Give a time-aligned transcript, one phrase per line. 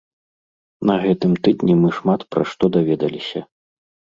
[0.91, 3.39] На гэтым тыдні мы шмат пра што даведаліся.